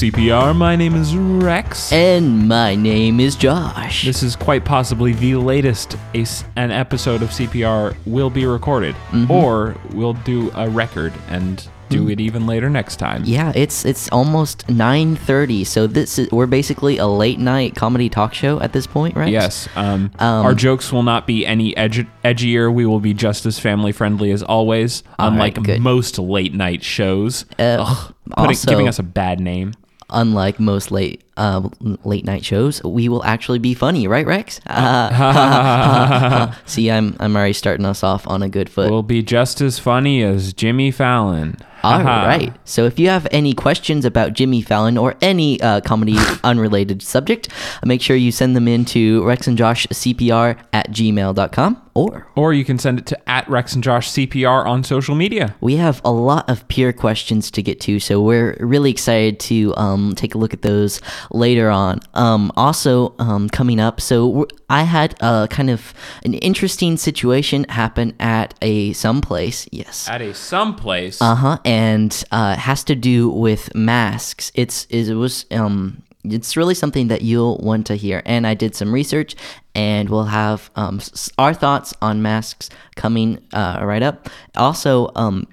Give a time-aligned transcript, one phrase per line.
[0.00, 0.56] CPR.
[0.56, 1.92] My name is Rex.
[1.92, 4.02] And my name is Josh.
[4.06, 6.24] This is quite possibly the latest a,
[6.56, 9.30] an episode of CPR will be recorded, Mm-hmm.
[9.30, 13.24] or we'll do a record and do it even later next time.
[13.24, 18.32] yeah, it's it's almost 9:30, so this is we're basically a late night comedy talk
[18.32, 19.32] show at this point, right?
[19.32, 19.68] Yes.
[19.74, 22.72] Um, Um, our jokes will not be any edgier.
[22.72, 25.80] We will be just as family friendly as always, unlike good.
[25.82, 27.44] most late night shows.
[27.58, 29.74] Uh, Ugh, putting, also- giving us a bad name.
[30.12, 31.68] Unlike most late uh,
[32.04, 34.60] late night shows, we will actually be funny, right, Rex?
[36.66, 38.90] See, I'm I'm already starting us off on a good foot.
[38.90, 41.56] We'll be just as funny as Jimmy Fallon.
[41.82, 42.52] All right.
[42.64, 47.48] So if you have any questions about Jimmy Fallon or any uh, comedy unrelated subject,
[47.82, 52.98] make sure you send them in to rexandjoshcpr at gmail.com or Or you can send
[53.00, 55.54] it to at Rex and Josh CPR on social media.
[55.60, 59.74] we have a lot of peer questions to get to, so we're really excited to
[59.76, 61.00] um, take a look at those
[61.30, 62.00] later on.
[62.14, 68.14] Um, also, um, coming up, so I had a kind of an interesting situation happen
[68.20, 69.68] at a some place.
[69.72, 70.08] Yes.
[70.08, 71.20] At a someplace.
[71.22, 71.58] Uh huh.
[71.64, 74.52] And uh, it has to do with masks.
[74.54, 78.22] It's it was um it's really something that you'll want to hear.
[78.26, 79.34] And I did some research,
[79.74, 81.00] and we'll have um
[81.38, 84.28] our thoughts on masks coming uh, right up.
[84.56, 85.46] Also um.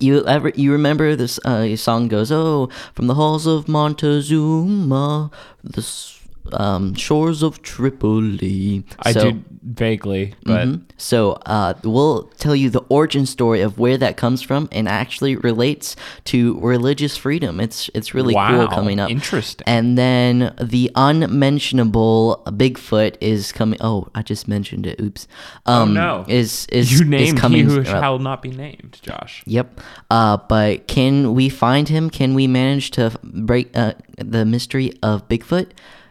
[0.00, 5.30] You ever you remember this uh, song goes oh from the halls of Montezuma
[5.64, 6.15] the s-
[6.54, 10.80] um, shores of Tripoli I So- do vaguely, but Mhm.
[10.96, 15.36] So uh, we'll tell you the origin story of where that comes from, and actually
[15.36, 15.94] relates
[16.26, 17.60] to religious freedom.
[17.60, 19.10] It's it's really wow, cool coming up.
[19.10, 19.64] Interesting.
[19.66, 23.78] And then the unmentionable Bigfoot is coming.
[23.82, 25.00] Oh, I just mentioned it.
[25.00, 25.26] Oops.
[25.66, 26.24] Um, no.
[26.28, 27.66] Is is you is named he coming?
[27.66, 29.42] who shall not be named, Josh.
[29.46, 29.80] Yep.
[30.10, 32.10] Uh, but can we find him?
[32.10, 35.68] Can we manage to break uh, the mystery of Bigfoot?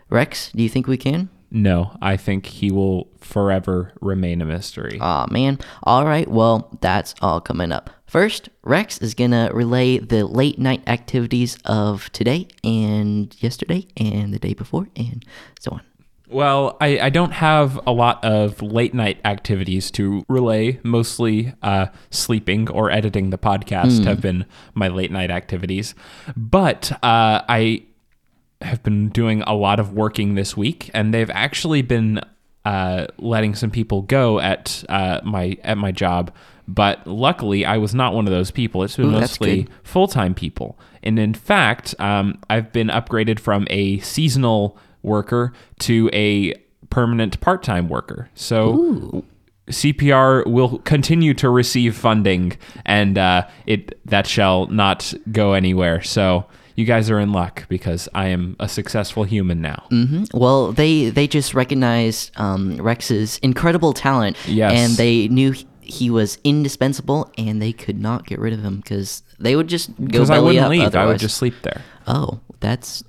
[0.10, 1.30] Rex, do you think we can?
[1.52, 5.00] No, I think he will forever remain a mystery.
[5.00, 5.60] Aw, man.
[5.84, 7.90] All right, well, that's all coming up.
[8.06, 14.34] First, Rex is going to relay the late night activities of today and yesterday and
[14.34, 15.24] the day before and
[15.60, 15.82] so on.
[16.28, 20.80] Well, I, I don't have a lot of late night activities to relay.
[20.84, 25.94] Mostly uh, sleeping or editing the podcast have been my late night activities.
[26.36, 27.86] But uh, I
[28.62, 32.22] have been doing a lot of working this week, and they've actually been
[32.64, 36.34] uh, letting some people go at uh, my at my job.
[36.68, 38.84] But luckily, I was not one of those people.
[38.84, 40.80] It's been Ooh, mostly full time people.
[41.04, 46.56] And in fact, um, I've been upgraded from a seasonal worker to a
[46.90, 48.30] permanent part time worker.
[48.34, 49.24] So
[49.68, 56.02] CPR will continue to receive funding, and uh, it that shall not go anywhere.
[56.02, 59.86] So you guys are in luck because I am a successful human now.
[59.90, 64.72] hmm Well, they they just recognized um, Rex's incredible talent, Yes.
[64.74, 69.24] and they knew he- was indispensable, and they could not get rid of him because
[69.40, 70.70] they would just go Because I wouldn't up.
[70.72, 71.82] leave, I would just sleep there.
[72.08, 73.04] Oh, that's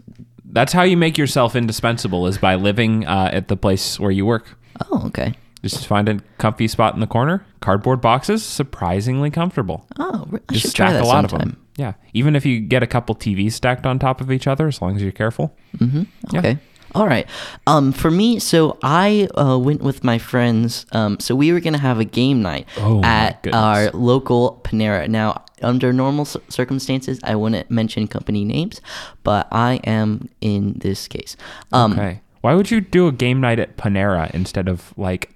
[0.44, 4.24] That's how you make yourself indispensable is by living uh, at the place where you
[4.26, 4.56] work.
[4.90, 5.34] oh okay.
[5.62, 7.44] Just find a comfy spot in the corner.
[7.60, 9.86] Cardboard boxes, surprisingly comfortable.
[9.98, 11.48] Oh, I Just should try that a lot sometime.
[11.48, 11.65] of them.
[11.76, 14.80] Yeah, even if you get a couple TVs stacked on top of each other, as
[14.80, 15.54] long as you're careful.
[15.80, 16.04] Yeah.
[16.34, 16.58] Okay.
[16.94, 17.28] All right.
[17.66, 20.86] Um, for me, so I uh, went with my friends.
[20.92, 25.06] Um, so we were gonna have a game night Oh, at our local Panera.
[25.06, 28.80] Now, under normal circumstances, I wouldn't mention company names,
[29.24, 31.36] but I am in this case.
[31.72, 32.20] Um, Okay.
[32.40, 35.34] Why would you do a game night at Panera instead of like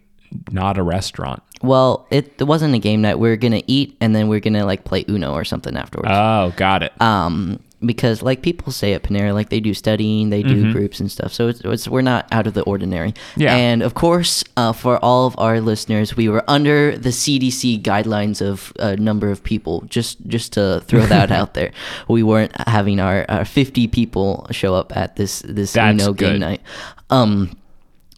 [0.50, 1.42] not a restaurant?
[1.62, 3.18] Well, it, it wasn't a game night.
[3.18, 6.10] We are gonna eat and then we are gonna like play Uno or something afterwards.
[6.12, 6.92] Oh, got it.
[7.00, 11.10] um, because like people say at Panera, like they do studying, they do groups and
[11.10, 11.32] stuff.
[11.32, 13.12] So it's, it's we're not out of the ordinary.
[13.12, 13.40] Mm-hmm.
[13.40, 13.56] Yeah.
[13.56, 18.42] And of course, uh, for all of our listeners, we were under the CDC guidelines
[18.46, 19.80] of a number of people.
[19.88, 21.72] Just just to throw that out there,
[22.06, 26.32] we weren't having our, our 50 people show up at this this That's Uno game
[26.32, 26.40] good.
[26.40, 26.60] night.
[27.08, 27.56] Um,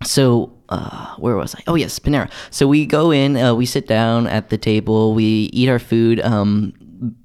[0.02, 1.60] so uh, where was I?
[1.66, 2.30] Oh yes, Panera.
[2.50, 6.20] So we go in, uh, we sit down at the table, we eat our food.
[6.20, 6.72] Um,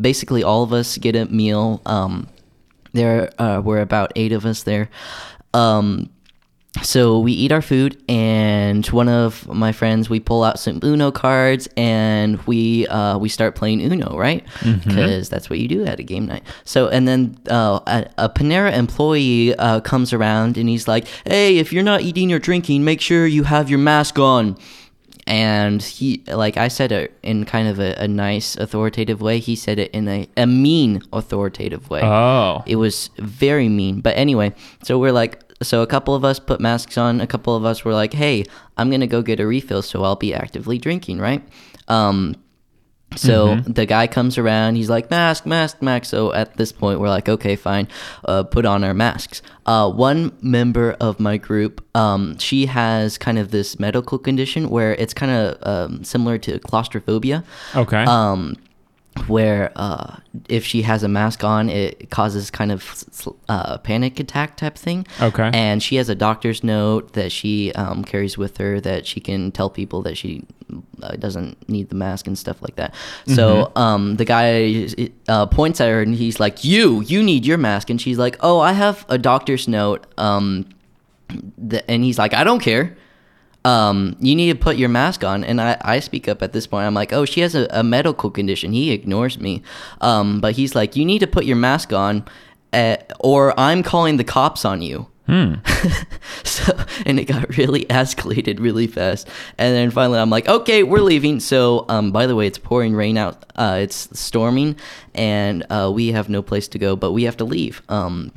[0.02, 1.82] basically, all of us get a meal.
[1.86, 2.28] Um,
[2.92, 4.90] there uh, were about eight of us there.
[5.54, 6.10] Um,
[6.84, 11.12] so we eat our food, and one of my friends, we pull out some Uno
[11.12, 14.46] cards, and we uh, we start playing Uno, right?
[14.86, 16.44] Because that's what you do at a game night.
[16.64, 21.58] So, and then uh, a, a Panera employee uh, comes around, and he's like, "Hey,
[21.58, 24.58] if you're not eating or drinking, make sure you have your mask on."
[25.28, 29.40] and he like I said it in kind of a, a nice authoritative way.
[29.40, 32.02] He said it in a, a mean authoritative way.
[32.02, 32.64] Oh.
[32.66, 34.00] It was very mean.
[34.00, 37.22] But anyway, so we're like, so a couple of us put masks on.
[37.22, 38.46] A couple of us were like, hey,
[38.78, 41.42] I'm going to go get a refill, so I'll be actively drinking, right?
[41.88, 42.36] Um,
[43.16, 44.76] so the guy comes around.
[44.76, 46.06] He's like, mask, mask, mask.
[46.06, 47.88] So at this point, we're like, okay, fine,
[48.26, 49.42] uh, put on our masks.
[49.66, 54.94] Uh, one member of my group, um, she has kind of this medical condition where
[54.96, 57.44] it's kind of um, similar to claustrophobia
[57.76, 58.04] Okay.
[58.04, 58.56] um,
[59.28, 60.18] where uh,
[60.48, 63.04] if she has a mask on, it causes kind of
[63.50, 65.06] uh, panic attack type thing.
[65.22, 65.50] Okay.
[65.54, 69.52] And she has a doctor's note that she um, carries with her that she can
[69.52, 70.46] tell people that she
[71.02, 72.94] uh, doesn't need the mask and stuff like that.
[73.28, 74.88] So um, the guy
[75.28, 78.38] uh, points at her and he's like, "You, you need your mask," and she's like,
[78.42, 80.68] "Oh, I have a doctor's note." Um,
[81.70, 82.96] th- and he's like, "I don't care."
[83.68, 85.44] Um, you need to put your mask on.
[85.44, 86.86] And I, I speak up at this point.
[86.86, 88.72] I'm like, oh, she has a, a medical condition.
[88.72, 89.62] He ignores me.
[90.00, 92.24] Um, but he's like, you need to put your mask on,
[92.72, 95.08] uh, or I'm calling the cops on you.
[96.44, 99.28] so, and it got really escalated really fast.
[99.58, 101.42] And then finally, I'm like, okay, we're leaving.
[101.42, 103.44] So, um, by the way, it's pouring rain out.
[103.58, 104.78] Uh, it's storming,
[105.14, 107.82] and uh, we have no place to go, but we have to leave.
[107.90, 108.32] Um,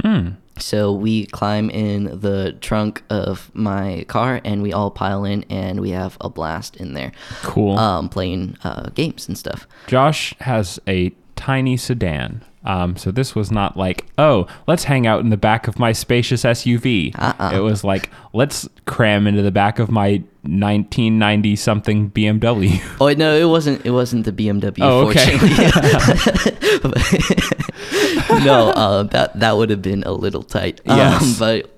[0.62, 5.80] so we climb in the trunk of my car and we all pile in and
[5.80, 7.12] we have a blast in there.
[7.42, 7.78] Cool.
[7.78, 9.66] Um, playing uh, games and stuff.
[9.86, 12.44] Josh has a tiny sedan.
[12.62, 15.92] Um, so this was not like, oh, let's hang out in the back of my
[15.92, 17.18] spacious SUV.
[17.18, 17.52] Uh-uh.
[17.54, 22.82] It was like, let's cram into the back of my 1990 something BMW.
[23.00, 23.86] Oh no, it wasn't.
[23.86, 24.80] It wasn't the BMW.
[24.80, 25.38] Oh, okay.
[25.38, 27.80] fortunately.
[28.44, 30.80] no, uh, that that would have been a little tight.
[30.86, 31.70] Um, but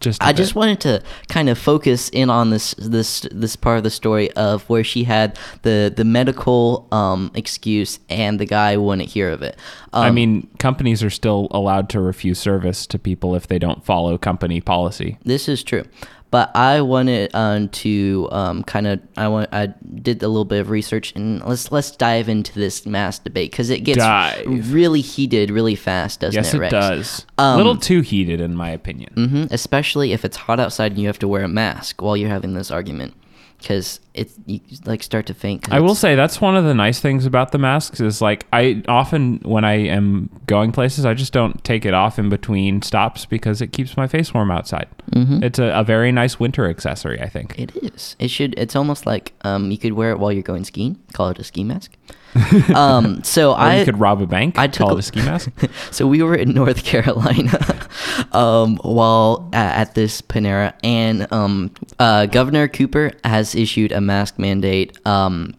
[0.00, 3.78] just, I I just wanted to kind of focus in on this this this part
[3.78, 8.76] of the story of where she had the the medical um, excuse and the guy
[8.76, 9.56] wouldn't hear of it.
[9.92, 13.84] Um, I mean, companies are still allowed to refuse service to people if they don't
[13.84, 15.18] follow company policy.
[15.24, 15.84] This is true,
[16.30, 19.66] but I wanted um, to um, kind of I want I
[20.02, 23.70] did a little bit of research and let's let's dive into this mass debate because
[23.70, 24.72] it gets Dive.
[24.72, 26.60] really heated really fast, doesn't Yes, it?
[26.60, 27.26] Yes, it does.
[27.38, 29.12] Um, a little too heated, in my opinion.
[29.14, 32.28] hmm Especially if it's hot outside and you have to wear a mask while you're
[32.28, 33.14] having this argument,
[33.58, 35.70] because it's you like start to faint.
[35.72, 38.82] I will say that's one of the nice things about the masks is like I
[38.88, 43.26] often when I am going places I just don't take it off in between stops
[43.26, 44.88] because it keeps my face warm outside.
[45.10, 45.42] Mm-hmm.
[45.42, 47.58] It's a, a very nice winter accessory, I think.
[47.58, 48.16] It is.
[48.18, 48.54] It should.
[48.56, 50.98] It's almost like um, you could wear it while you're going skiing.
[51.12, 51.97] Call it a ski mask.
[52.74, 54.58] um, so I could rob a bank.
[54.58, 55.50] I took a- ski mask.
[55.90, 57.88] so we were in North Carolina
[58.32, 64.38] um, while at, at this Panera, and um, uh, Governor Cooper has issued a mask
[64.38, 65.54] mandate um,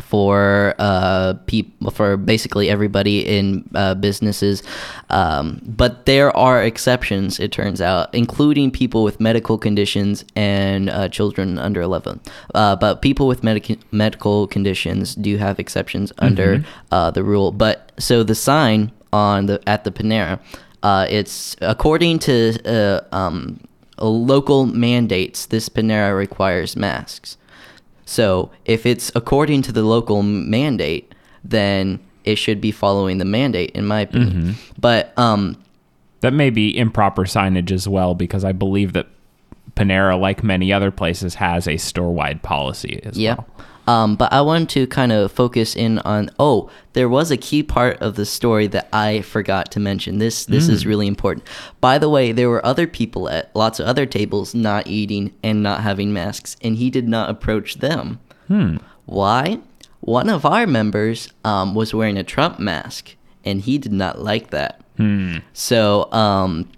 [0.00, 4.62] for uh, people for basically everybody in uh, businesses.
[5.10, 11.08] Um, but there are exceptions, it turns out, including people with medical conditions and uh,
[11.08, 12.20] children under 11.
[12.54, 17.52] Uh, but people with medic- medical conditions do have exceptions under uh, the rule.
[17.52, 20.40] But so the sign on the at the Panera,
[20.82, 23.60] uh, it's according to uh, um,
[23.98, 25.46] local mandates.
[25.46, 27.36] This Panera requires masks.
[28.04, 33.70] So if it's according to the local mandate, then it should be following the mandate,
[33.72, 34.56] in my opinion.
[34.78, 35.62] But um,
[36.20, 39.06] that may be improper signage as well because I believe that
[39.76, 43.34] Panera, like many other places, has a store-wide policy as yeah.
[43.34, 43.46] well.
[43.86, 46.30] Um, but I wanted to kind of focus in on.
[46.38, 50.18] Oh, there was a key part of the story that I forgot to mention.
[50.18, 51.46] This this is really important.
[51.80, 55.62] By the way, there were other people at lots of other tables not eating and
[55.62, 58.20] not having masks, and he did not approach them.
[59.06, 59.58] Why?
[60.00, 64.50] One of our members um, was wearing a Trump mask, and he did not like
[64.50, 64.80] that.
[65.52, 66.68] So, um,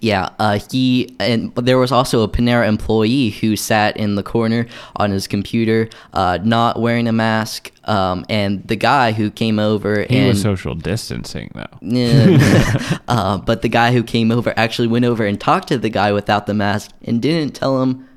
[0.00, 4.66] yeah, uh, he and there was also a Panera employee who sat in the corner
[4.96, 7.70] on his computer, uh, not wearing a mask.
[7.84, 11.66] Um, and the guy who came over He and was social distancing though.
[11.80, 12.98] yeah.
[13.08, 16.12] uh, but the guy who came over actually went over and talked to the guy
[16.12, 18.08] without the mask and didn't tell him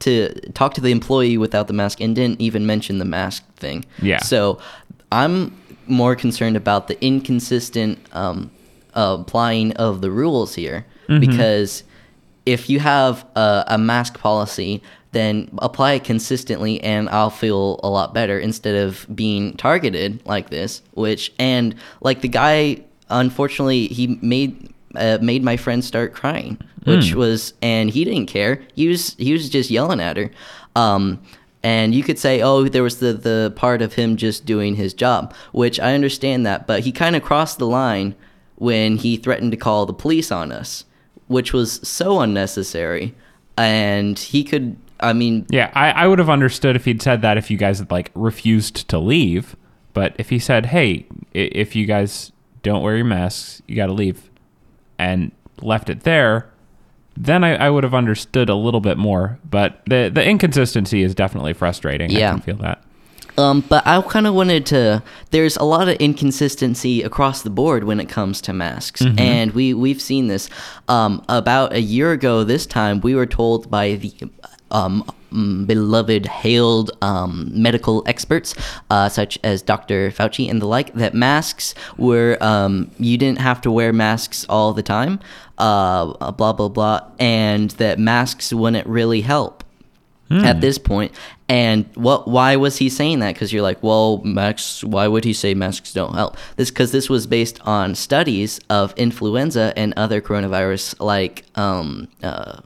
[0.00, 3.84] to talk to the employee without the mask and didn't even mention the mask thing.
[4.00, 4.18] Yeah.
[4.22, 4.60] So
[5.10, 5.56] I'm
[5.88, 8.50] more concerned about the inconsistent um,
[8.94, 10.86] uh, applying of the rules here
[11.20, 11.82] because
[12.46, 17.88] if you have a, a mask policy, then apply it consistently and I'll feel a
[17.88, 24.18] lot better instead of being targeted like this, which, and like the guy, unfortunately, he
[24.20, 28.62] made, uh, made my friend start crying, which was, and he didn't care.
[28.74, 30.30] He was, he was just yelling at her.
[30.76, 31.20] Um,
[31.64, 34.94] And you could say, oh, there was the, the part of him just doing his
[34.94, 38.14] job, which I understand that, but he kind of crossed the line
[38.56, 40.84] when he threatened to call the police on us,
[41.28, 43.14] which was so unnecessary.
[43.56, 47.36] And he could, I mean, Yeah, I, I would have understood if he'd said that
[47.38, 49.56] if you guys had like refused to leave.
[49.94, 52.30] But if he said, "Hey, if you guys
[52.62, 54.30] don't wear your masks, you got to leave,"
[54.98, 56.50] and left it there,
[57.16, 59.40] then I, I would have understood a little bit more.
[59.50, 62.14] But the the inconsistency is definitely frustrating.
[62.14, 62.30] I Yeah.
[62.32, 62.80] can feel that.
[63.38, 65.02] Um, but I kind of wanted to.
[65.30, 69.74] There's a lot of inconsistency across the board when it comes to masks, and we
[69.74, 70.50] we've seen this.
[70.88, 74.12] Um, about a year ago, this time we were told by the
[74.70, 78.54] um, mm, beloved, hailed um, medical experts,
[78.90, 80.10] uh, such as Dr.
[80.10, 84.72] Fauci and the like, that masks were um, you didn't have to wear masks all
[84.72, 85.20] the time,
[85.58, 89.57] uh, blah blah blah, and that masks wouldn't really help
[90.30, 91.12] at this point.
[91.48, 92.28] And what?
[92.28, 93.34] Why was he saying that?
[93.34, 94.84] Because you're like, well, masks.
[94.84, 96.36] Why would he say masks don't help?
[96.56, 102.60] This because this was based on studies of influenza and other coronavirus like um, uh,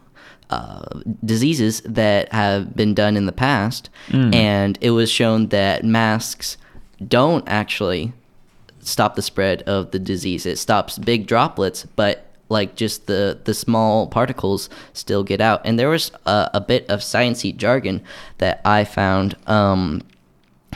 [0.51, 3.89] uh, diseases that have been done in the past,
[4.35, 6.57] and it was shown that masks
[7.07, 8.13] don't actually
[8.81, 10.45] stop the spread of the disease.
[10.45, 15.61] It stops big droplets, but like just the the small particles still get out.
[15.65, 18.03] And there was a, a bit of sciencey jargon
[18.39, 19.35] that I found.
[19.49, 20.03] Um,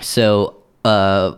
[0.00, 1.36] so uh,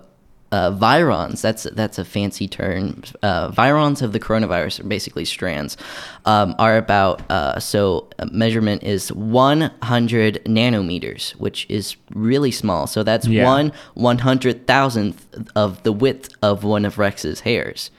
[0.51, 3.03] uh, virions, that's that's a fancy term.
[3.23, 5.77] Uh, virions of the coronavirus are basically strands.
[6.25, 12.87] Um, are about uh, so measurement is 100 nanometers, which is really small.
[12.87, 13.45] So that's Yeah.
[13.45, 17.91] one one hundred thousandth of the width of one of Rex's hairs.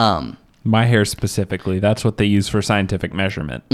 [0.00, 3.64] Um, My hair specifically, that's what they use for scientific measurement.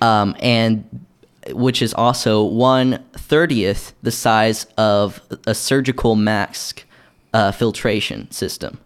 [0.00, 1.06] um, and
[1.50, 6.84] which is also one thirtieth the size of a surgical mask
[7.32, 8.78] uh, filtration system.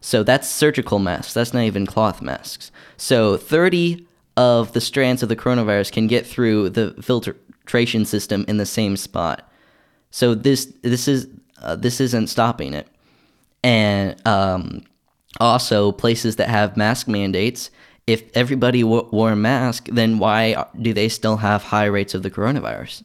[0.00, 1.34] So that's surgical masks.
[1.34, 2.70] That's not even cloth masks.
[2.96, 4.06] So thirty
[4.36, 8.96] of the strands of the coronavirus can get through the filtration system in the same
[8.96, 9.50] spot.
[10.10, 11.26] So this this is
[11.60, 12.86] uh, this isn't stopping it,
[13.64, 14.84] and um,
[15.40, 17.70] also places that have mask mandates.
[18.06, 22.22] If everybody w- wore a mask, then why do they still have high rates of
[22.22, 23.02] the coronavirus?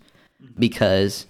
[0.57, 1.25] Because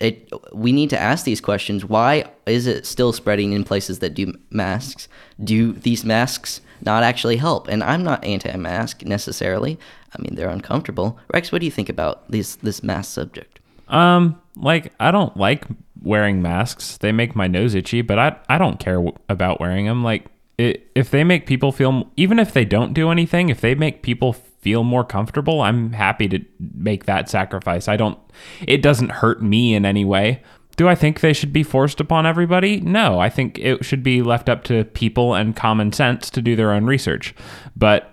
[0.00, 1.84] it we need to ask these questions.
[1.84, 5.08] Why is it still spreading in places that do masks?
[5.42, 7.68] Do these masks not actually help?
[7.68, 9.78] And I'm not anti-mask necessarily.
[10.16, 11.18] I mean, they're uncomfortable.
[11.32, 13.60] Rex, what do you think about this this mask subject?
[13.88, 15.64] Um, like I don't like
[16.02, 16.96] wearing masks.
[16.98, 20.02] They make my nose itchy, but I I don't care w- about wearing them.
[20.02, 20.26] Like
[20.58, 24.02] it, if they make people feel, even if they don't do anything, if they make
[24.02, 27.88] people feel more comfortable, I'm happy to make that sacrifice.
[27.88, 28.18] I don't.
[28.66, 30.42] It doesn't hurt me in any way.
[30.76, 32.80] Do I think they should be forced upon everybody?
[32.80, 36.54] No, I think it should be left up to people and common sense to do
[36.54, 37.34] their own research.
[37.76, 38.12] But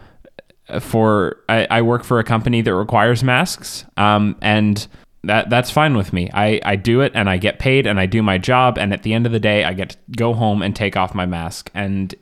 [0.80, 4.88] for I, I work for a company that requires masks, um, and
[5.28, 6.30] that that's fine with me.
[6.34, 9.04] I, I do it and I get paid and I do my job, and at
[9.04, 11.70] the end of the day, I get to go home and take off my mask,
[11.74, 12.14] and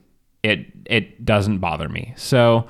[0.41, 2.13] it it doesn't bother me.
[2.17, 2.67] So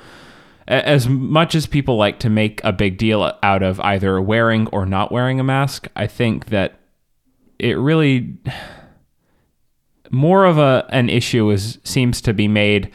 [0.67, 4.85] as much as people like to make a big deal out of either wearing or
[4.85, 6.79] not wearing a mask, I think that
[7.59, 8.37] it really
[10.09, 12.91] more of a an issue is seems to be made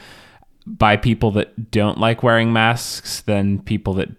[0.67, 4.11] by people that don't like wearing masks than people that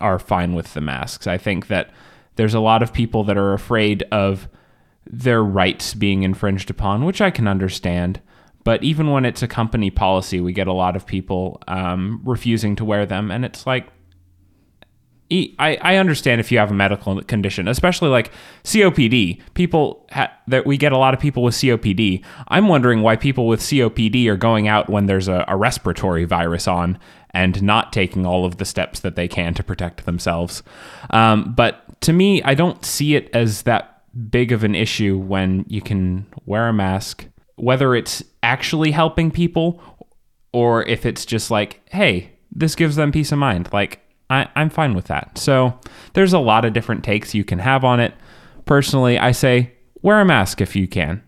[0.00, 1.26] are fine with the masks.
[1.26, 1.90] I think that
[2.36, 4.48] there's a lot of people that are afraid of
[5.06, 8.20] their rights being infringed upon, which I can understand.
[8.64, 12.76] But even when it's a company policy, we get a lot of people um, refusing
[12.76, 13.88] to wear them, and it's like
[15.58, 18.30] I understand if you have a medical condition, especially like
[18.62, 19.40] COPD.
[19.54, 22.24] People ha- that we get a lot of people with COPD.
[22.46, 26.68] I'm wondering why people with COPD are going out when there's a, a respiratory virus
[26.68, 26.98] on
[27.36, 30.62] and not taking all of the steps that they can to protect themselves.
[31.10, 35.66] Um, but to me, I don't see it as that big of an issue when
[35.68, 37.26] you can wear a mask,
[37.56, 39.82] whether it's actually helping people
[40.54, 43.68] or if it's just like, hey, this gives them peace of mind.
[43.70, 44.00] Like,
[44.30, 45.36] I, I'm fine with that.
[45.36, 45.78] So
[46.14, 48.14] there's a lot of different takes you can have on it.
[48.64, 51.22] Personally, I say wear a mask if you can.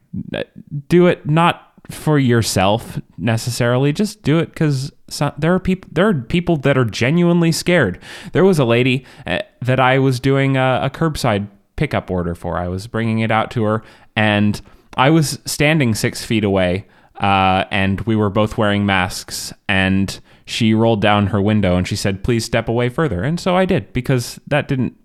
[0.88, 3.92] Do it not for yourself necessarily.
[3.92, 4.90] Just do it because
[5.38, 5.88] there are people.
[5.92, 7.98] There are people that are genuinely scared.
[8.32, 12.58] There was a lady uh, that I was doing a, a curbside pickup order for.
[12.58, 13.82] I was bringing it out to her,
[14.16, 14.60] and
[14.96, 16.86] I was standing six feet away,
[17.20, 19.52] uh, and we were both wearing masks.
[19.68, 23.56] And she rolled down her window and she said, "Please step away further." And so
[23.56, 24.96] I did because that didn't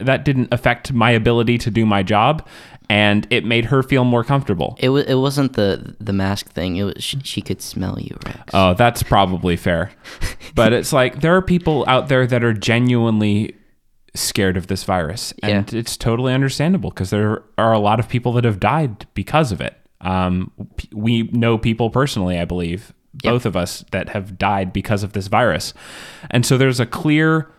[0.00, 2.46] that didn't affect my ability to do my job,
[2.88, 4.76] and it made her feel more comfortable.
[4.78, 5.04] It was.
[5.06, 6.76] It wasn't the the mask thing.
[6.76, 6.94] It was.
[6.98, 8.50] She, she could smell you, Rex.
[8.52, 9.92] Oh, that's probably fair.
[10.54, 13.54] but it's like there are people out there that are genuinely
[14.14, 15.32] scared of this virus.
[15.42, 19.52] And it's totally understandable because there are a lot of people that have died because
[19.52, 19.76] of it.
[20.00, 25.02] Um, p- we know people personally, I believe, both of us that have died because
[25.02, 25.74] of this virus.
[26.30, 27.50] And so there's a clear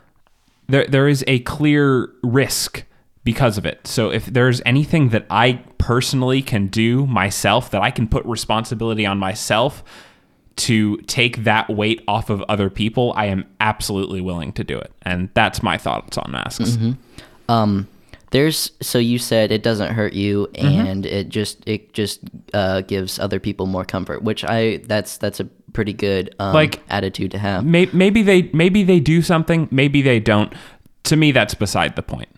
[0.68, 2.84] there there is a clear risk
[3.24, 3.86] because of it.
[3.86, 9.06] So if there's anything that I personally can do myself that I can put responsibility
[9.06, 9.84] on myself
[10.58, 14.92] to take that weight off of other people, I am absolutely willing to do it.
[15.04, 16.78] And that's my thoughts on masks.
[17.50, 17.88] Um,
[18.32, 20.88] there's so you said it doesn't hurt you, Mm-hmm.
[20.88, 22.22] and it just it just
[22.54, 26.82] uh, gives other people more comfort, which I that's that's a pretty good um, Like-
[26.90, 27.66] attitude to have.
[27.66, 30.54] May- Maybe they maybe they do something, maybe they don't.
[31.06, 32.30] To me that's beside the point.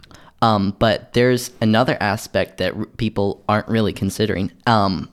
[0.42, 4.52] Um, but there's another aspect that r- people aren't really considering.
[4.68, 5.10] Um,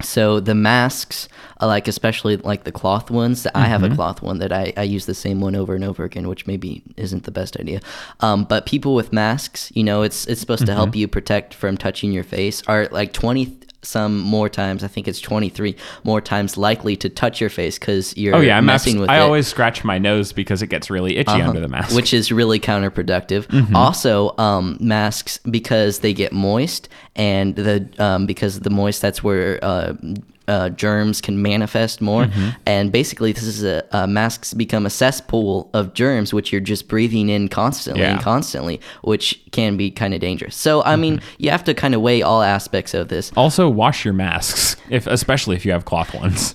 [0.00, 1.28] so the masks,
[1.60, 3.92] uh, like especially like the cloth ones, I have Mm-hmm.
[3.92, 6.46] a cloth one that I, I use the same one over and over again, which
[6.48, 7.80] maybe isn't the best idea.
[8.20, 10.76] Um, but people with masks, you know, it's it's supposed to Mm-hmm.
[10.76, 12.62] help you protect from touching your face.
[12.66, 14.84] Are like twenty some more times.
[14.84, 18.40] I think it's twenty three more times likely to touch your face because you're Oh
[18.40, 19.16] yeah, I'm messing abs- with I it.
[19.18, 19.26] Uh-huh.
[19.26, 21.94] always scratch my nose because it gets really itchy under the mask.
[21.96, 23.46] which is really counterproductive.
[23.48, 23.74] Mm-hmm.
[23.76, 29.58] Also, um, masks because they get moist, and the um, because the moist that's where
[29.64, 29.94] uh,
[30.48, 32.24] uh, germs can manifest more.
[32.24, 32.48] Mm-hmm.
[32.66, 36.88] And basically, this is a uh, masks become a cesspool of germs, which you're just
[36.88, 40.56] breathing in constantly and constantly, which can be kind of dangerous.
[40.56, 41.34] So, I mean, Mm-hmm.
[41.38, 43.32] you have to kind of weigh all aspects of this.
[43.36, 46.54] also wash your masks, if especially if you have cloth ones.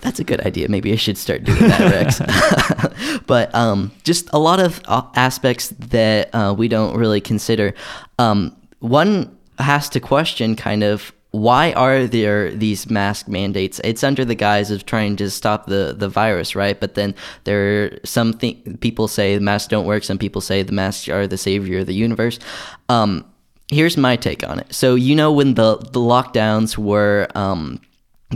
[0.00, 0.66] That's a good idea.
[0.68, 3.20] Maybe I should start doing that, Rex.
[3.26, 7.74] but um, just a lot of uh, aspects that uh, we don't really consider.
[8.18, 13.80] Um, one has to question kind of why are there these mask mandates?
[13.84, 16.78] It's under the guise of trying to stop the, the virus, right?
[16.78, 20.02] But then there are some th- people say the masks don't work.
[20.02, 22.40] Some people say the masks are the savior of the universe.
[22.88, 23.24] Um,
[23.68, 24.74] here's my take on it.
[24.74, 27.80] So you know when the the lockdowns were um,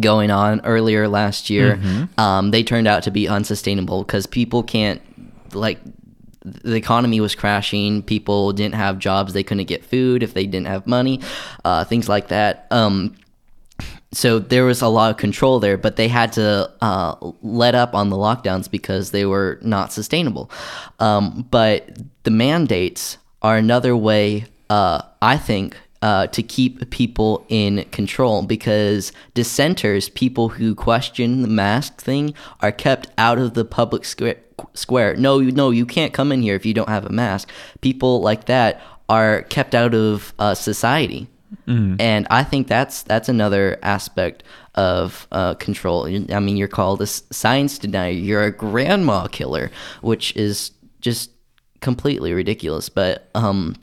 [0.01, 1.81] going on earlier last year,
[2.16, 5.03] um, they turned out to be unsustainable because people can't
[5.53, 5.81] like
[6.45, 8.03] the economy was crashing.
[8.03, 9.33] People didn't have jobs.
[9.33, 11.21] They couldn't get food if they didn't have money,
[11.65, 12.67] uh, things like that.
[12.71, 13.17] Um,
[14.13, 17.95] so there was a lot of control there, but they had to uh, let up
[17.95, 20.51] on the lockdowns because they were not sustainable.
[21.01, 27.85] Um, but the mandates are another way, uh, I think, uh, to keep people in
[27.91, 34.05] control because dissenters, people who question the mask thing, are kept out of the public
[34.05, 34.37] square.
[34.75, 35.17] Square.
[35.17, 37.49] No, you- no, you can't come in here if you don't have a mask.
[37.81, 41.29] People like that are kept out of uh, society
[41.67, 44.43] and I think that's that's another aspect
[44.75, 46.07] of uh, control.
[46.07, 48.11] I mean, you're called a science denier.
[48.11, 49.71] You're a grandma killer,
[50.03, 51.31] which is just
[51.81, 52.88] completely ridiculous.
[52.88, 53.77] But um,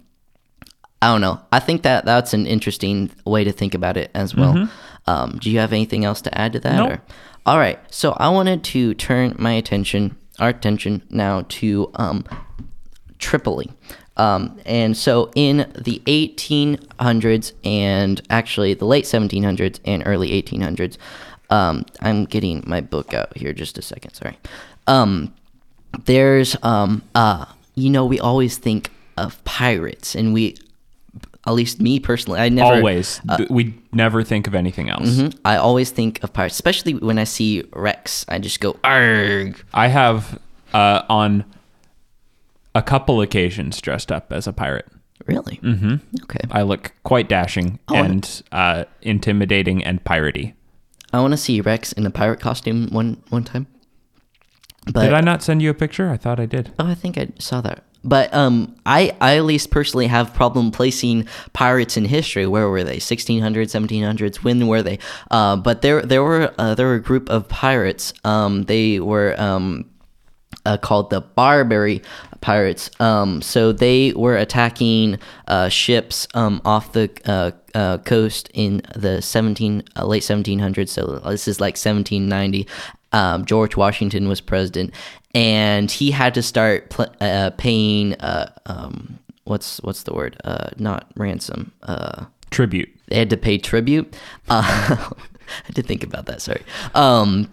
[1.01, 1.39] I don't know.
[1.51, 4.69] I think that that's an interesting way to think about it as well.
[5.07, 6.75] Um, do you have anything else to add to that?
[6.75, 6.89] Nope.
[6.91, 7.01] Or?
[7.45, 7.79] All right.
[7.89, 12.25] So I wanted to turn my attention, our attention now to um,
[13.19, 13.71] Tripoli.
[14.17, 20.97] Um, and so in the 1800s and actually the late 1700s and early 1800s,
[21.49, 24.37] um, I'm getting my book out here just a second, sorry.
[24.87, 25.33] Um,
[26.05, 30.57] there's, um, uh, you know, we always think of pirates and we,
[31.47, 35.09] at least me personally, I never Always, Th- we never think of anything else.
[35.09, 35.35] Mhm.
[35.43, 38.25] I always think of pirates, especially when I see Rex.
[38.29, 39.63] I just go, arg.
[39.73, 40.39] I have
[40.73, 41.43] uh, on
[42.75, 44.87] a couple occasions dressed up as a pirate.
[45.27, 45.59] Really?
[45.61, 45.95] Mm-hmm.
[46.23, 46.39] Okay.
[46.51, 50.53] I look quite dashing Oh, and uh, intimidating and piratey.
[51.13, 53.67] I want to see Rex in a pirate costume one one time.
[54.91, 56.09] But Did I not send you a picture?
[56.09, 56.71] I thought I did.
[56.79, 57.83] oh, I think I saw that.
[58.03, 62.47] But um, I I at least personally have problem placing pirates in history.
[62.47, 62.97] Where were they?
[62.97, 64.37] 1600s, 1700s.
[64.37, 64.99] When were they?
[65.29, 68.13] Uh, but there there were uh, there were a group of pirates.
[68.23, 69.85] Um, they were um.
[70.63, 72.03] Uh, called the Barbary
[72.39, 72.91] Pirates.
[72.99, 79.21] Um, so they were attacking uh, ships um, off the uh, uh, coast in the
[79.21, 80.89] 17 uh, late 1700s.
[80.89, 82.67] So this is like 1790.
[83.13, 84.93] Um, George Washington was president,
[85.35, 88.13] and he had to start pl- uh, paying.
[88.15, 90.37] Uh, um, what's what's the word?
[90.43, 91.71] Uh, not ransom.
[91.83, 92.89] Uh, Tribute.
[93.07, 94.13] they had to pay tribute.
[94.49, 94.61] Uh,
[95.13, 96.41] I had to think about that.
[96.41, 96.63] Sorry.
[96.95, 97.49] Um,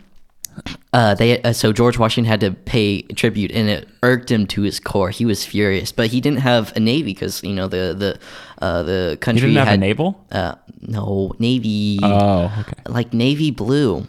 [0.93, 4.63] uh, they uh, so George Washington had to pay tribute, and it irked him to
[4.63, 5.11] his core.
[5.11, 8.19] He was furious, but he didn't have a navy because you know the the
[8.65, 10.25] uh, the country didn't have had a naval?
[10.33, 12.73] uh, no navy, Oh, okay.
[12.89, 14.07] like navy blue,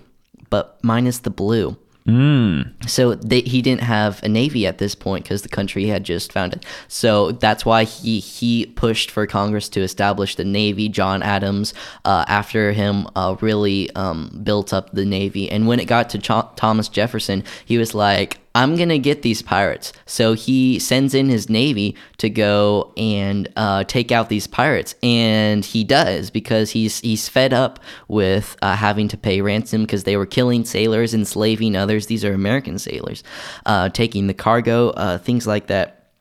[0.50, 1.78] but minus the blue.
[2.10, 2.90] Mm.
[2.90, 6.34] So they, he didn't have a navy at this point because the country had just
[6.34, 6.66] founded.
[6.88, 10.90] So that's why he he pushed for Congress to establish the navy.
[10.90, 11.74] John Adams,
[12.06, 15.52] uh, after him, uh, really um, built up the navy.
[15.52, 19.42] And when it got to Ch- Thomas Jefferson, he was like, "I'm gonna get these
[19.42, 24.96] pirates." So he sends in his navy to go and uh, take out these pirates,
[25.04, 30.04] and he does because he's he's fed up with uh, having to pay ransom because
[30.04, 32.08] they were killing sailors, enslaving others.
[32.08, 33.24] These are American sailors,
[33.66, 36.12] uh, taking the cargo, uh, things like that.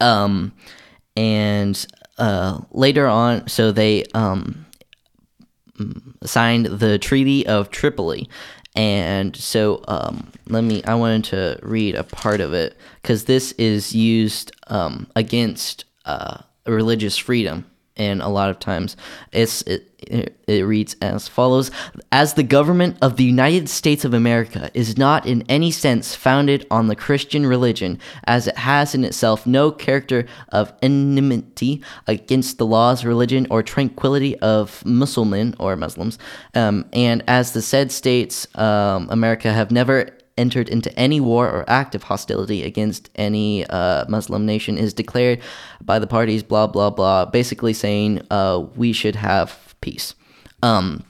[0.00, 0.52] Um,
[1.16, 1.86] and
[2.18, 4.66] uh, later on, so they um,
[6.24, 8.28] signed the Treaty of Tripoli.
[8.74, 10.82] And so, um, let me.
[10.84, 16.38] I wanted to read a part of it because this is used um, against uh,
[16.66, 17.66] religious freedom,
[18.02, 18.96] and a lot of times
[19.32, 19.88] it's it,
[20.48, 21.70] it, reads as follows:
[22.10, 26.66] As the government of the United States of America is not in any sense founded
[26.70, 32.66] on the Christian religion, as it has in itself no character of enmity against the
[32.66, 36.18] laws, religion, or tranquility of Mussulman or Muslims,
[36.54, 41.64] um, and as the said states, um, America have never entered into any war or
[41.68, 45.40] act of hostility against any uh, Muslim nation is declared
[45.80, 50.14] by the parties, blah, blah, blah, basically saying uh, we should have peace.
[50.62, 51.04] Um,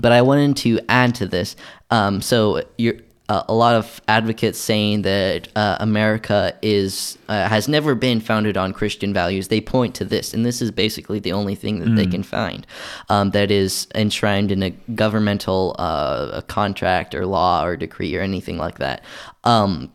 [0.00, 1.56] but I wanted to add to this.
[1.90, 2.96] Um, so you're.
[3.28, 8.56] Uh, a lot of advocates saying that uh, America is uh, has never been founded
[8.56, 9.48] on Christian values.
[9.48, 12.66] They point to this, and this is basically the only thing that they can find
[13.08, 18.20] um, that is enshrined in a governmental uh, a contract or law or decree or
[18.20, 19.02] anything like that.
[19.44, 19.92] Um,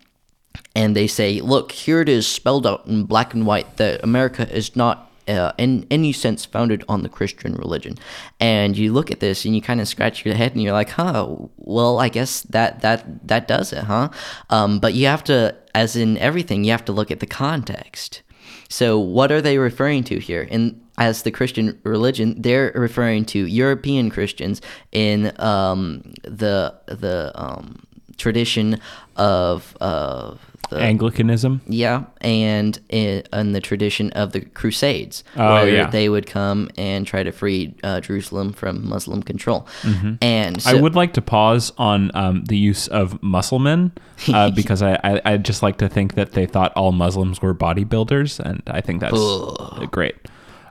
[0.75, 4.47] and they say, look, here it is spelled out in black and white that America
[4.55, 7.95] is not uh, in any sense founded on the Christian religion.
[8.39, 10.89] And you look at this and you kind of scratch your head and you're like,
[10.89, 14.09] huh, well, I guess that that that does it, huh?
[14.49, 18.21] Um, but you have to, as in everything, you have to look at the context.
[18.69, 20.47] So what are they referring to here?
[20.51, 24.61] And as the Christian religion, they're referring to European Christians
[24.91, 27.83] in um, the the um,
[28.17, 28.79] tradition
[29.15, 30.35] of uh,
[30.69, 31.61] the Anglicanism.
[31.67, 35.89] yeah, and in, in the tradition of the Crusades, Oh, where yeah.
[35.89, 39.65] they would come and try to free uh, Jerusalem from Muslim control.
[40.21, 40.77] And so, Mm-hmm.
[40.77, 43.93] I would like to pause on um, the use of Musselmen
[44.27, 47.55] uh, because I, I I just like to think that they thought all Muslims were
[47.55, 50.15] bodybuilders, and I think that's great.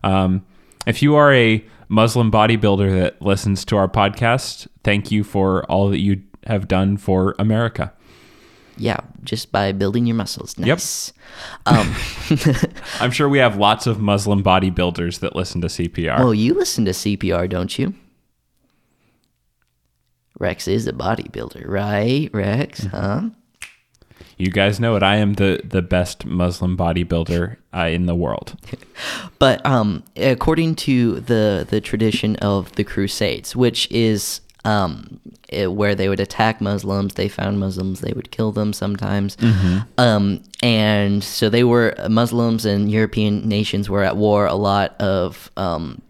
[0.05, 0.45] Um,
[0.87, 5.89] if you are a Muslim bodybuilder that listens to our podcast, thank you for all
[5.89, 7.93] that you have done for America.
[8.79, 10.55] yeah, just by building your muscles.
[10.59, 10.81] Yep.
[11.67, 11.95] Um,
[13.01, 16.19] I'm sure we have lots of Muslim bodybuilders that listen to CPR.
[16.19, 17.95] well, you listen to CPR, don't you?
[20.39, 22.29] Rex is a bodybuilder, right?
[22.33, 22.97] Rex, Mm-hmm.
[22.97, 23.31] huh?
[24.39, 25.03] you guys know it.
[25.03, 28.57] I am the the best Muslim bodybuilder uh, in the world.
[29.39, 35.95] But um, according to the the tradition of the Crusades, which is um, eh, where
[35.95, 39.37] they would attack Muslims, they found Muslims, they would kill them sometimes,
[39.97, 45.51] um, and so they were Muslims and European nations were at war a lot of
[45.57, 46.03] um,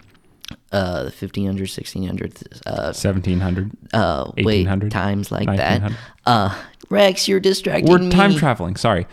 [0.72, 3.70] uh, 1500s, 1600s, uh, 1700.
[3.92, 5.92] uh, wait times like that.
[6.24, 6.50] Uh,
[6.90, 8.10] Rex, you're distracting We're me.
[8.10, 8.76] time traveling.
[8.76, 9.06] Sorry.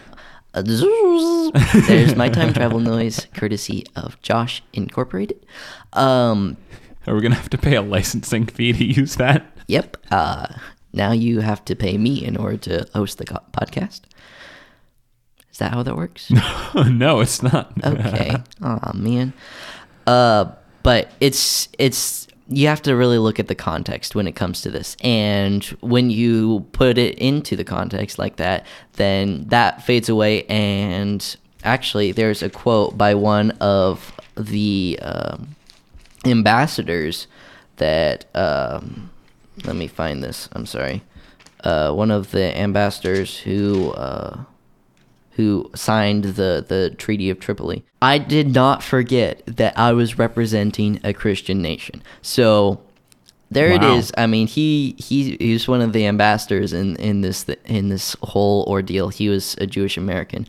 [0.54, 0.62] Uh.
[1.88, 5.44] There's my time travel noise, courtesy of Josh Incorporated.
[5.94, 6.58] Um,
[7.08, 9.46] Are we gonna have to pay a licensing fee to use that?
[9.68, 9.98] yep.
[10.12, 10.48] Uh,
[10.94, 14.02] now you have to pay me in order to host the co- podcast.
[15.52, 16.32] Is that how that works?
[16.76, 17.72] no, it's not.
[17.84, 18.36] Okay.
[18.62, 19.34] oh man.
[20.08, 24.62] Uh, but it's it's you have to really look at the context when it comes
[24.62, 30.10] to this, and when you put it into the context like that, then that fades
[30.10, 30.44] away.
[30.46, 35.56] And actually, there's a quote by one of the um,
[36.26, 37.28] ambassadors
[37.78, 39.10] that um,
[39.66, 40.50] let me find this.
[40.54, 41.04] I'm sorry.
[41.64, 43.92] Uh, one of the ambassadors who.
[43.92, 44.44] Uh,
[45.36, 47.84] who signed the, the Treaty of Tripoli.
[48.04, 52.04] I did not forget that I was representing a Christian nation.
[52.22, 52.80] So
[53.50, 53.96] there it Wow.
[53.96, 54.12] is.
[54.16, 58.16] I mean, he he he was one of the ambassadors in in this in this
[58.22, 59.10] whole ordeal.
[59.10, 60.48] He was a Jewish American,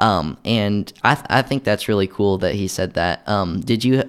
[0.00, 3.22] um, and I th- I think that's really cool that he said that.
[3.28, 4.02] Um, did you?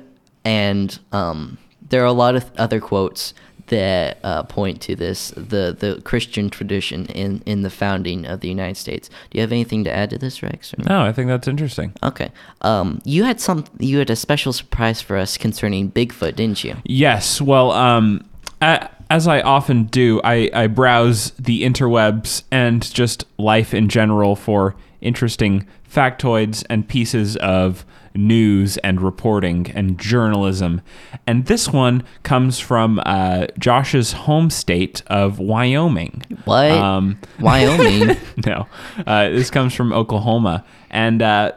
[0.46, 1.58] And um,
[1.90, 3.34] there are a lot of other quotes
[3.68, 8.48] that uh, point to this the the Christian tradition in in the founding of the
[8.48, 9.10] United States.
[9.10, 10.76] Do you have anything to add to this, Rex?
[10.78, 11.92] No, I think that's interesting.
[12.04, 12.30] Okay.
[12.62, 13.66] Um, you had some.
[13.80, 16.76] You had a special surprise for us concerning Bigfoot, didn't you?
[16.86, 17.42] Yes.
[17.42, 18.24] Well, um,
[18.62, 24.36] a- as I often do, I, I browse the interwebs and just life in general
[24.36, 30.82] for interesting factoids and pieces of news and reporting and journalism.
[31.28, 36.24] And this one comes from uh, Josh's home state of Wyoming.
[36.46, 36.72] What?
[36.72, 38.18] Um, Wyoming.
[38.46, 38.68] no,
[39.06, 41.52] uh, this comes from Oklahoma, and uh,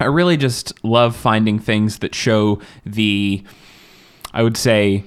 [0.00, 3.42] I really just love finding things that show the,
[4.32, 5.04] I would say,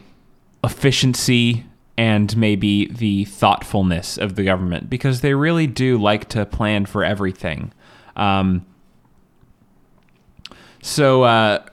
[0.63, 1.65] efficiency
[1.97, 7.03] and maybe the thoughtfulness of the government because they really do like to plan for
[7.03, 7.71] everything.
[8.15, 8.65] Um,
[10.85, 11.63] so uh,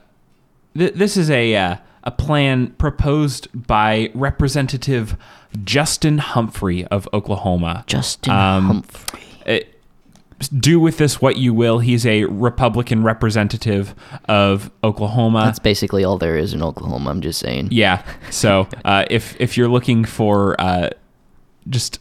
[0.75, 5.15] th- this is a uh, a plan proposed by Representative
[5.63, 7.83] Justin Humphrey of Oklahoma.
[7.87, 9.19] Justin Um, Humphrey.
[9.45, 9.59] Uh,
[10.59, 11.79] do with this what you will.
[11.79, 13.95] He's a Republican representative
[14.27, 15.43] of Oklahoma.
[15.45, 17.11] That's basically all there is in Oklahoma.
[17.11, 17.69] I'm just saying.
[17.71, 18.03] Yeah.
[18.31, 20.89] So uh, if if you're looking for uh,
[21.69, 21.99] just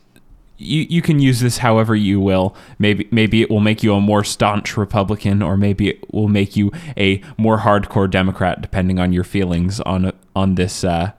[0.62, 2.54] you you can use this however you will.
[2.78, 6.56] Maybe maybe it will make you a more staunch Republican, or maybe it will make
[6.56, 11.12] you a more hardcore Democrat, depending on your feelings on on this uh,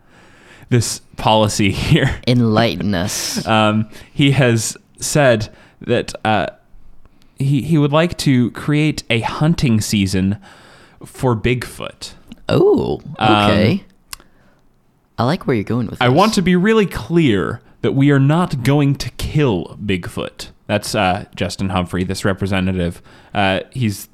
[0.69, 2.19] this policy here.
[2.27, 3.45] Enlighten us.
[3.53, 6.47] Um, he has said that uh,
[7.37, 10.37] he he would like to create a hunting season
[11.05, 12.13] for Bigfoot.
[12.49, 13.83] Oh, okay.
[15.17, 16.17] I like where you're going with Um, I this.
[16.17, 20.49] want to be really clear that we are not going to kill Bigfoot.
[20.67, 23.01] That's uh, Justin Humphrey, this representative.
[23.33, 24.09] Uh, he's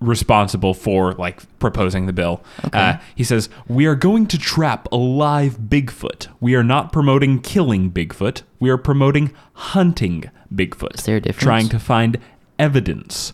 [0.00, 2.42] responsible for like proposing the bill.
[2.72, 6.26] Uh, he says we are going to trap a live Bigfoot.
[6.40, 8.42] We are not promoting killing Bigfoot.
[8.58, 10.98] We are promoting hunting Bigfoot.
[10.98, 11.44] Is there a difference?
[11.44, 12.18] Trying to find
[12.58, 13.32] evidence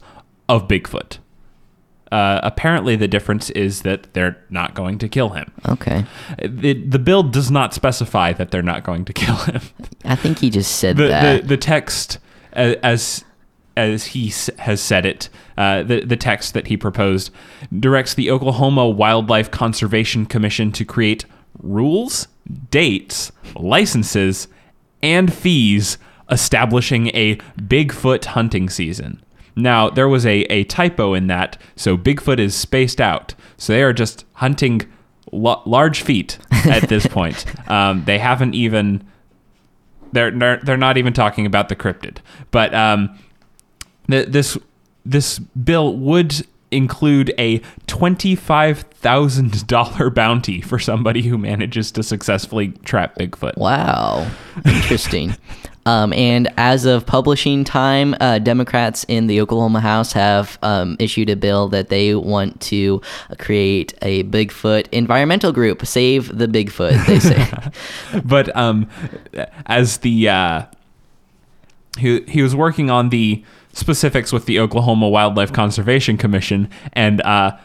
[0.49, 1.19] of Bigfoot.
[2.11, 5.53] Uh, apparently, the difference is that they're not going to kill him.
[5.69, 6.07] Okay.
[6.43, 9.61] The, the bill does not specify that they're not going to kill him.
[10.05, 11.43] I think he just said The, that.
[11.43, 12.19] the, the text,
[12.53, 13.25] as
[13.77, 17.31] as he has said it, uh, the, the text that he proposed
[17.79, 21.25] directs the Oklahoma Wildlife Conservation Commission to create
[21.63, 22.27] rules,
[22.71, 24.49] dates, licenses,
[25.01, 25.97] and fees
[26.29, 29.23] establishing a Bigfoot hunting season.
[29.59, 33.35] Now, there was a, a typo in that, so Bigfoot is spaced out.
[33.57, 34.83] So they are just hunting
[35.33, 37.45] lo- large feet at this point.
[37.71, 39.05] Um, they haven't even
[40.13, 40.31] they're,
[40.63, 42.19] they're not even talking about the cryptid.
[42.51, 43.19] But um,
[44.11, 44.57] th- this
[45.05, 52.03] this bill would include a twenty five thousand dollar bounty for somebody who manages to
[52.03, 53.57] successfully trap Bigfoot.
[53.57, 54.31] Wow,
[54.65, 55.37] interesting.
[55.89, 61.31] um, and as of publishing time, uh, Democrats in the Oklahoma House have um, issued
[61.31, 63.01] a bill that they want to
[63.39, 65.87] create a Bigfoot environmental group.
[65.87, 68.21] Save the Bigfoot, they say.
[68.23, 68.91] But um,
[69.65, 70.67] as the uh,
[71.97, 77.57] he he was working on the specifics with the Oklahoma Wildlife Conservation Commission, and uh,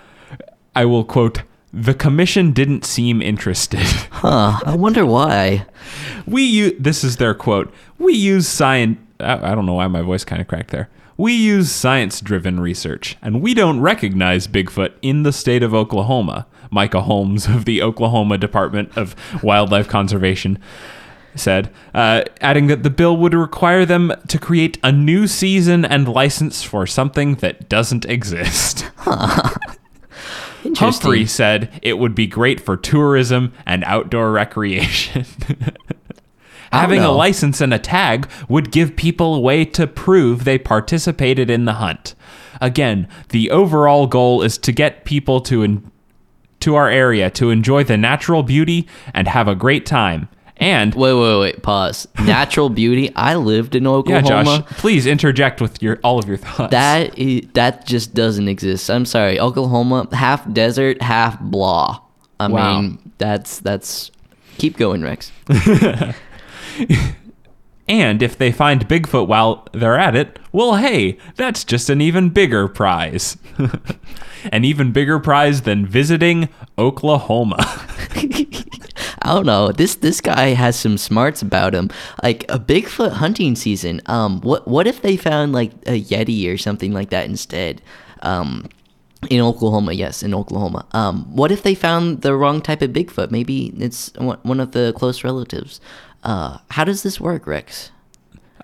[0.74, 1.42] I will quote.
[1.74, 3.80] The commission didn't seem interested.
[4.12, 4.60] huh?
[4.64, 5.66] I wonder why.
[6.28, 7.74] We use this is their quote.
[7.98, 9.00] We use science.
[9.20, 10.90] I I don't know why my voice kind of cracked there.
[11.16, 16.48] We use science-driven research, and we don't recognize Bigfoot in the state of Oklahoma.
[16.72, 20.58] Micah Holmes of the Oklahoma Department of Wildlife Conservation
[21.36, 26.08] said, uh, adding that the bill would require them to create a new season and
[26.08, 28.90] license for something that doesn't exist.
[29.06, 29.76] Interesting.
[30.76, 35.26] Humphrey said it would be great for tourism and outdoor recreation.
[36.71, 41.49] Having a license and a tag would give people a way to prove they participated
[41.49, 42.15] in the hunt.
[42.60, 45.91] Again, the overall goal is to get people to en-
[46.62, 50.30] to our area to enjoy the natural beauty and have a great time.
[50.58, 51.63] And Wait, wait, wait.
[51.63, 52.08] Pause.
[52.20, 53.13] Natural beauty.
[53.16, 54.28] I lived in Oklahoma.
[54.28, 54.44] yeah.
[54.44, 56.72] Josh, please interject with your all of your thoughts.
[56.72, 57.16] That
[57.54, 58.89] that just doesn't exist.
[58.89, 62.00] I'm sorry, Oklahoma, half desert, half blah.
[62.39, 62.82] I Wow.
[62.82, 64.12] mean, that's that's.
[64.60, 65.32] Keep going, Rex.
[67.86, 72.30] And if they find Bigfoot while they're at it, well, hey, that's just an even
[72.30, 73.36] bigger prize.
[74.54, 77.58] an even bigger prize than visiting Oklahoma.
[79.21, 79.71] I don't know.
[79.71, 81.89] This this guy has some smarts about him.
[82.23, 84.02] Like a Bigfoot hunting season.
[84.08, 87.82] Um, what what if they found like a Yeti or something like that instead?
[88.21, 88.69] Um,
[89.30, 90.86] In Oklahoma, yes, in Oklahoma.
[90.91, 93.32] Um, what if they found the wrong type of Bigfoot?
[93.32, 95.80] Maybe it's one of the close relatives.
[96.23, 97.91] Uh, how does this work, Rex?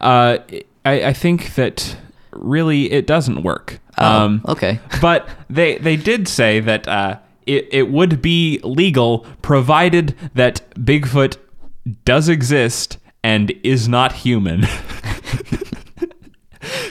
[0.01, 0.39] Uh,
[0.85, 1.95] I, I think that
[2.31, 3.79] really it doesn't work.
[3.97, 4.79] Oh, okay.
[5.01, 11.38] but they they did say that uh, it it would be legal provided that Bigfoot
[12.05, 14.63] does exist and is not human.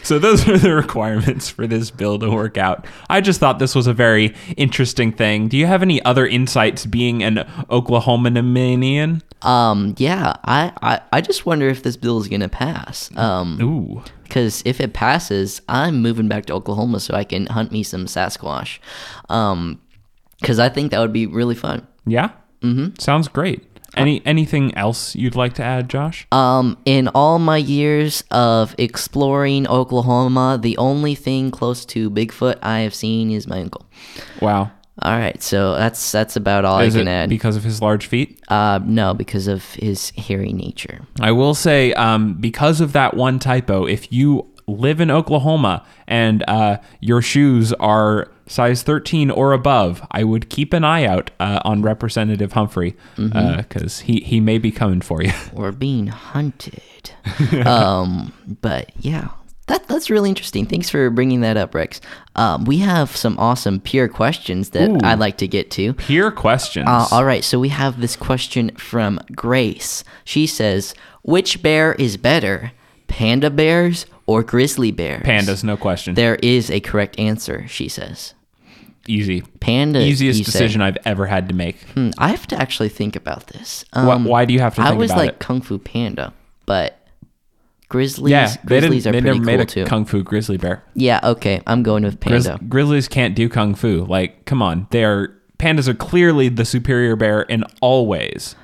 [0.02, 2.86] so those are the requirements for this bill to work out.
[3.08, 5.48] I just thought this was a very interesting thing.
[5.48, 7.36] Do you have any other insights being an
[7.70, 9.22] Oklahomanian?
[9.42, 13.16] Um, yeah, I, I, I just wonder if this bill is gonna pass.
[13.16, 14.02] Um, Ooh.
[14.24, 18.06] because if it passes, I'm moving back to Oklahoma so I can hunt me some
[18.06, 18.80] Sasquatch.
[19.28, 19.80] Um,
[20.40, 21.87] because I think that would be really fun.
[22.07, 22.31] Yeah?
[22.62, 22.98] Mm-hmm.
[22.98, 23.64] Sounds great.
[23.96, 26.27] Any anything else you'd like to add, Josh?
[26.31, 32.81] Um, in all my years of exploring Oklahoma, the only thing close to Bigfoot I
[32.81, 33.87] have seen is my uncle.
[34.40, 34.70] Wow.
[35.01, 37.29] All right, so that's that's about all Is I can add.
[37.29, 38.40] because of his large feet?
[38.48, 41.03] uh, no, because of his hairy nature.
[41.20, 46.44] I will say, um, because of that one typo, if you live in Oklahoma and
[46.48, 51.61] uh, your shoes are size 13 or above, I would keep an eye out uh,
[51.64, 55.33] on Representative Humphrey because he, he may be coming for you.
[55.52, 56.83] We're being hunted.
[57.66, 59.28] um, but yeah,
[59.68, 60.66] that that's really interesting.
[60.66, 62.00] Thanks for bringing that up, Rex.
[62.37, 64.98] Um, we have some awesome peer questions that Ooh.
[65.02, 65.92] I'd like to get to.
[65.94, 66.87] Peer questions.
[66.88, 70.04] Uh, all right, so we have this question from Grace.
[70.24, 72.72] She says, "Which bear is better,
[73.07, 76.14] panda bears or grizzly bears?" Pandas, no question.
[76.14, 77.66] There is a correct answer.
[77.66, 78.34] She says,
[79.08, 79.40] Easy.
[79.60, 81.76] "Panda." Easiest decision I've ever had to make.
[81.94, 83.84] Hmm, I have to actually think about this.
[83.92, 85.38] Why- Um, why do you have to I was like it?
[85.40, 86.32] Kung Fu Panda,
[86.66, 86.94] but
[87.88, 88.30] grizzlies.
[88.30, 89.84] Yeah, they, didn't, grizzlies they are never pretty made cool a too.
[89.86, 90.82] kung fu grizzly bear.
[90.94, 92.64] yeah, okay, I'm going with Grizz- panda.
[92.68, 94.04] grizzlies can't do kung fu.
[94.06, 98.54] Like, come on, they are pandas are clearly the superior bear in all ways.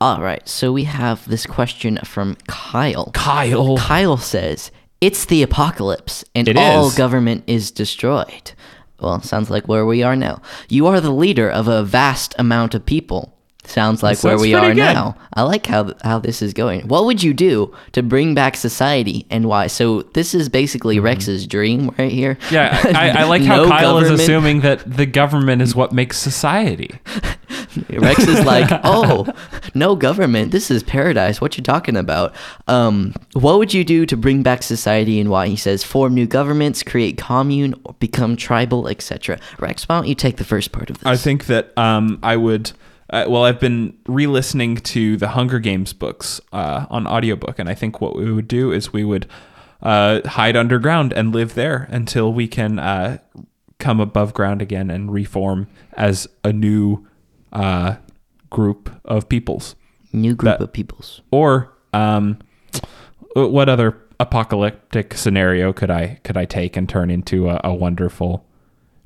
[0.00, 3.10] All right, so we have this question from Kyle.
[3.12, 6.94] Kyle, Kyle says, "It's the apocalypse, and It all is.
[6.94, 8.52] government is destroyed."
[9.00, 10.42] Well, sounds like where we are now.
[10.68, 13.34] You are the leader of a vast amount of people.
[13.70, 14.76] Sounds like where sounds we are good.
[14.76, 15.16] now.
[15.34, 16.88] I like how how this is going.
[16.88, 19.68] What would you do to bring back society, and why?
[19.68, 22.34] So this is basically Rex's dream right here.
[22.34, 22.54] Mm-hmm.
[22.54, 26.18] Yeah, I, I like how No Kyle is assuming that the government is what makes
[26.18, 26.98] society.
[27.88, 29.26] Rex is like, oh,
[29.74, 30.52] no government.
[30.52, 31.40] This is paradise.
[31.40, 32.34] What you talking about?
[32.66, 35.48] Um, what would you do to bring back society and why?
[35.48, 39.38] He says, form new governments, create commune, or become tribal, etc.
[39.58, 41.06] Rex, why don't you take the first part of this?
[41.06, 42.72] I think that um, I would.
[43.10, 47.74] Uh, well, I've been re-listening to the Hunger Games books uh, on audiobook, and I
[47.74, 49.26] think what we would do is we would
[49.82, 53.18] uh, hide underground and live there until we can uh,
[53.78, 57.04] come above ground again and reform as a new
[57.52, 57.96] uh,
[58.48, 59.74] group of peoples.
[60.12, 61.20] new group that- of peoples.
[61.32, 62.38] Or um,
[63.34, 68.44] what other apocalyptic scenario could I could I take and turn into a, a wonderful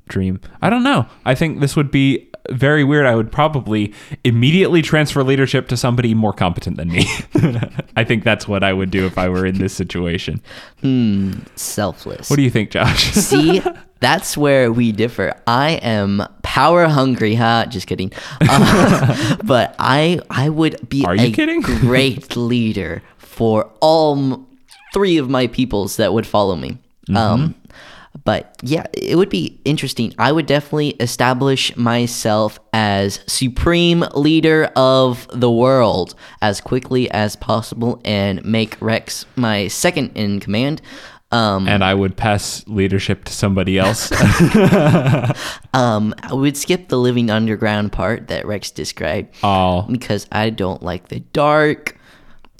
[0.07, 0.39] dream?
[0.61, 1.07] I don't know.
[1.25, 3.05] I think this would be very weird.
[3.07, 3.91] I would probably
[4.23, 7.05] immediately transfer leadership to somebody more competent than me.
[7.95, 10.41] I think that's what I would do if I were in this situation.
[10.81, 12.29] Hmm, selfless.
[12.29, 13.03] What do you think, Josh?
[13.13, 13.63] See,
[13.99, 15.33] that's where we differ.
[15.47, 17.65] I am power hungry, huh?
[17.67, 18.11] Just kidding.
[18.41, 21.61] Uh, but I I would be Are you a kidding?
[21.61, 24.45] great leader for all m-
[24.93, 26.77] three of my peoples that would follow me.
[27.09, 27.17] Mm-hmm.
[27.17, 27.55] Um,
[28.23, 30.13] but yeah, it would be interesting.
[30.17, 38.01] I would definitely establish myself as supreme leader of the world as quickly as possible
[38.05, 40.81] and make Rex my second in command.
[41.31, 44.11] Um, and I would pass leadership to somebody else.
[45.73, 50.81] Um, I would skip the living underground part that Rex described oh, because I don't
[50.81, 51.97] like the dark.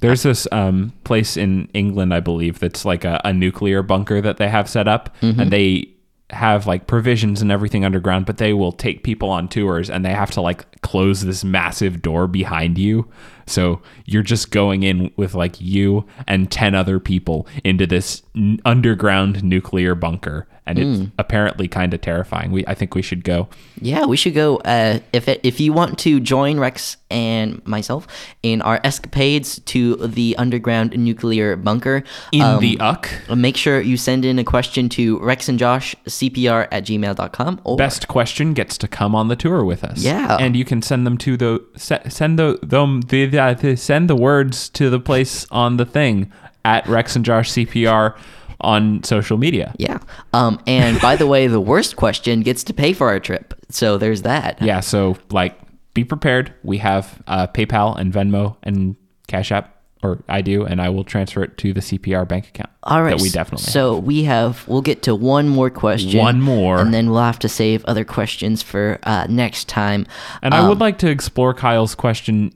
[0.00, 4.36] There's this um, place in England, I believe, that's like a, a nuclear bunker that
[4.36, 5.88] they have set up, and they
[6.30, 10.12] have like provisions and everything underground, but they will take people on tours and they
[10.12, 13.08] have to like close this massive door behind you.
[13.48, 18.58] So you're just going in with like you and 10 other people into this n-
[18.64, 20.48] underground nuclear bunker.
[20.68, 22.50] And it's apparently kind of terrifying.
[22.50, 23.48] We, I think we should go.
[23.80, 24.56] Yeah, we should go.
[24.56, 28.08] Uh, if it, if you want to join Rex and myself
[28.42, 32.02] in our escapades to the underground nuclear bunker,
[32.32, 33.08] In um, the uck.
[33.32, 37.76] make sure you send in a question to Rex and Josh CPR at gmail.com or
[37.76, 40.02] best question gets to come on the tour with us.
[40.02, 40.36] Yeah.
[40.40, 44.90] and you can send them to the send the them the, send the words to
[44.90, 46.30] the place on the thing
[46.64, 48.16] at Rex and Josh CPR
[48.60, 49.74] on social media.
[49.78, 49.98] Yeah.
[50.32, 53.54] Um, and by the way, the worst question gets to pay for our trip.
[53.70, 54.60] So there's that.
[54.60, 55.58] Yeah, so like
[55.94, 56.52] be prepared.
[56.62, 58.96] We have uh, PayPal and Venmo and
[59.28, 59.75] Cash App,
[60.06, 62.70] or I do, and I will transfer it to the CPR bank account.
[62.82, 63.16] All right.
[63.16, 63.72] That we definitely have.
[63.72, 64.66] So we have.
[64.68, 66.18] We'll get to one more question.
[66.20, 66.78] One more.
[66.78, 70.06] and then we'll have to save other questions for uh, next time.
[70.42, 72.54] And I would like to explore Kyle's question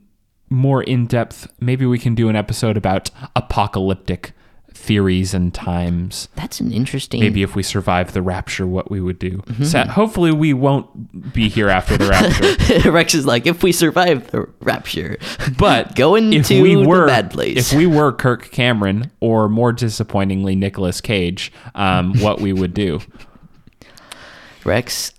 [0.49, 1.51] more in depth.
[1.59, 4.33] Maybe we can do an episode about apocalyptic
[4.73, 6.27] theories and times.
[6.35, 7.19] That's an interesting.
[7.19, 9.37] Maybe if we survive the rapture, what we would do.
[9.37, 9.63] Mm-hmm.
[9.65, 12.91] So hopefully, we won't be here after the rapture.
[12.91, 15.17] Rex is like, if we survive the rapture,
[15.57, 17.71] But Going if to we the were, bad place.
[17.71, 22.99] If we were Kirk Cameron, or more disappointingly, Nicolas Cage, um, what we would do.
[24.63, 25.13] Rex,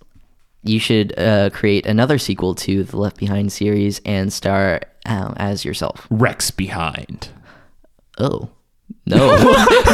[0.62, 5.64] you should uh, create another sequel to the Left Behind series and star um, as
[5.64, 6.06] yourself.
[6.10, 7.28] Rex behind.
[8.18, 8.50] Oh.
[9.06, 9.36] No,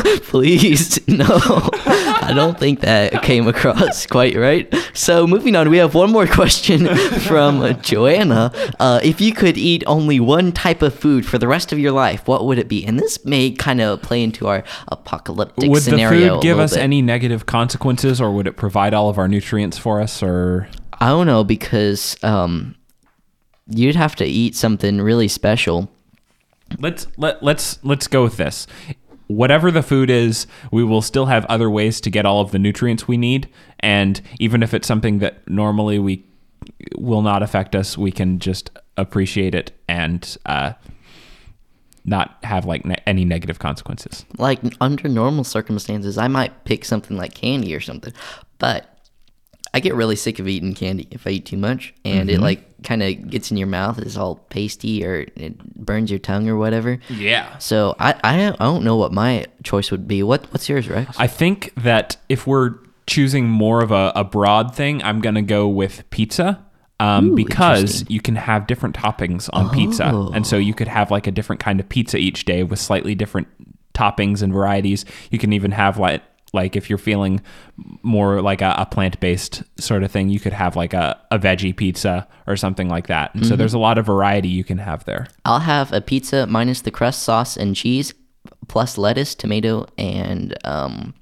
[0.23, 1.25] please, no.
[1.29, 4.73] I don't think that came across quite right.
[4.93, 6.87] So, moving on, we have one more question
[7.21, 8.53] from Joanna.
[8.79, 11.93] Uh, if you could eat only one type of food for the rest of your
[11.93, 12.85] life, what would it be?
[12.85, 16.83] And this may kind of play into our apocalyptic Would the food give us bit.
[16.83, 20.23] any negative consequences, or would it provide all of our nutrients for us?
[20.23, 20.69] Or
[21.01, 22.75] I don't know because um,
[23.69, 25.91] you'd have to eat something really special.
[26.79, 28.67] Let's let let's let's go with this.
[29.27, 32.59] Whatever the food is, we will still have other ways to get all of the
[32.59, 33.49] nutrients we need,
[33.81, 36.25] and even if it's something that normally we
[36.97, 40.73] will not affect us, we can just appreciate it and uh,
[42.05, 44.25] not have like ne- any negative consequences.
[44.39, 48.13] Like under normal circumstances, I might pick something like candy or something,
[48.59, 48.98] but
[49.75, 52.83] I get really sick of eating candy if I eat too much, and it like
[52.83, 53.99] kind of gets in your mouth.
[53.99, 56.99] It's all pasty or it burns your tongue or whatever.
[57.09, 57.59] Yeah.
[57.59, 60.23] So I I, I don't know what my choice would be.
[60.23, 61.19] What what's yours, Rex?
[61.19, 65.43] I think that if we're choosing more of a, a broad thing, I'm going to
[65.43, 66.65] go with pizza.
[67.01, 70.07] Um, Ooh, because you can have different toppings on pizza.
[70.35, 73.15] And so you could have like a different kind of pizza each day with slightly
[73.15, 73.47] different
[73.95, 75.05] toppings and varieties.
[75.31, 76.23] You can even have like,
[76.53, 77.41] like if you're feeling
[78.03, 81.77] more like a, a plant-based sort of thing, you could have like a, a veggie
[81.77, 83.35] pizza or something like that.
[83.35, 85.29] And so there's a lot of variety you can have there.
[85.45, 88.15] I'll have a pizza minus the crust, sauce, and cheese,
[88.69, 91.15] plus lettuce, tomato, and um,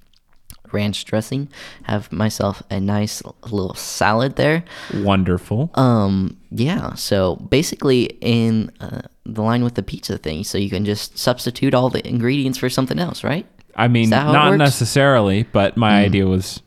[0.72, 1.48] ranch dressing.
[1.84, 4.64] Have myself a nice little salad there.
[4.94, 5.70] Wonderful.
[5.74, 6.94] Um, yeah.
[6.94, 11.74] So basically, in uh, the line with the pizza thing, so you can just substitute
[11.74, 13.46] all the ingredients for something else, right?
[13.76, 16.62] I mean, that how it not necessarily, but my idea was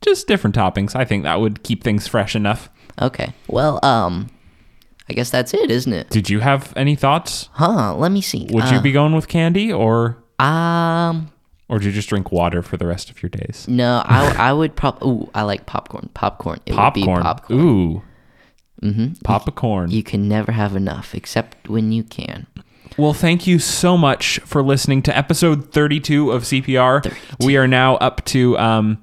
[0.00, 0.96] just different toppings.
[0.96, 2.70] I think that would keep things fresh enough.
[3.00, 3.32] Okay.
[3.48, 4.28] Well, um,
[5.08, 6.10] I guess that's it, isn't it?
[6.10, 7.48] Did you have any thoughts?
[7.52, 7.94] Huh?
[7.96, 8.46] Let me see.
[8.50, 11.30] Would you be going with candy or Um.
[11.68, 13.66] or do you just drink water for the rest of your days?
[13.68, 15.08] No, I I would probably.
[15.08, 16.08] Ooh, I like popcorn.
[16.14, 16.60] Popcorn.
[16.66, 17.22] It would be Popcorn.
[17.22, 17.60] popcorn.
[17.60, 18.02] Ooh.
[18.82, 19.12] Mm-hmm.
[19.22, 19.90] Popcorn.
[19.90, 22.46] You can never have enough, except when you can.
[22.96, 27.14] Well, thank you so much for listening to episode 32 of CPR.
[27.40, 29.02] We are now up to um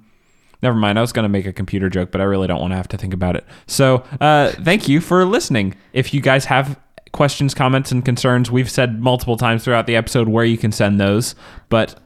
[0.61, 2.71] never mind, I was going to make a computer joke, but I really don't want
[2.71, 3.45] to have to think about it.
[3.67, 5.75] So, uh thank you for listening.
[5.93, 6.79] If you guys have
[7.11, 10.99] questions, comments and concerns, we've said multiple times throughout the episode where you can send
[10.99, 11.33] those,
[11.69, 11.99] but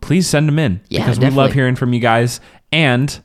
[0.00, 2.40] please send them in Yeah, because we love hearing from you guys
[2.72, 3.22] and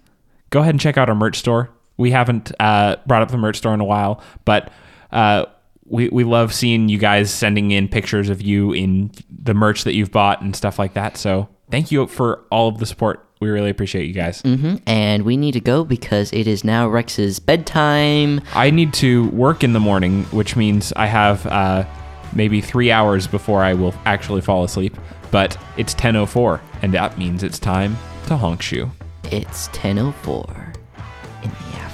[0.49, 1.69] go ahead and check out our merch store.
[1.95, 4.69] We haven't uh, brought up the merch store in a while, but
[5.11, 5.45] uh,
[5.87, 9.93] we, we love seeing you guys sending in pictures of you in the merch that
[9.93, 11.17] you've bought and stuff like that.
[11.17, 13.23] So thank you for all of the support.
[13.39, 14.41] We really appreciate you guys.
[14.41, 18.41] hmm And we need to go because it is now Rex's bedtime.
[18.55, 21.85] I need to work in the morning, which means I have uh,
[22.33, 24.97] maybe three hours before I will actually fall asleep.
[25.29, 28.89] But it's 10:04, and that means it's time to honk shoe.
[29.25, 30.73] It's 10:04
[31.43, 31.86] in the afternoon,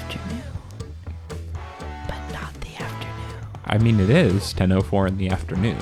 [3.65, 5.77] I mean, it is 10:04 in the afternoon.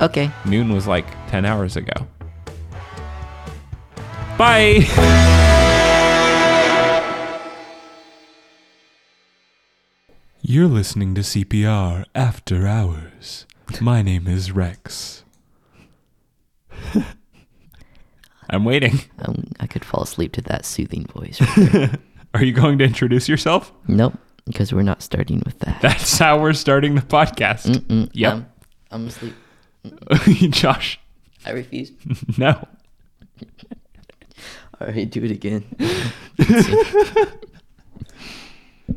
[0.00, 0.30] Okay.
[0.46, 2.06] Noon was like 10 hours ago.
[4.38, 4.86] Bye.
[10.42, 13.46] You're listening to CPR After Hours.
[13.80, 15.22] My name is Rex.
[18.50, 19.00] I'm waiting.
[19.20, 21.40] Um, I could fall asleep to that soothing voice.
[22.32, 22.42] Right.
[22.42, 23.72] Are you going to introduce yourself?
[23.88, 24.14] nope,
[24.46, 25.80] because we're not starting with that.
[25.80, 27.66] That's how we're starting the podcast.
[27.66, 28.32] Mm-mm, Yep.
[28.32, 28.46] um,
[28.90, 29.34] I'm asleep.
[30.52, 30.98] Josh,
[31.46, 31.92] I refuse.
[32.38, 32.50] no.
[34.80, 35.64] All right, do it again.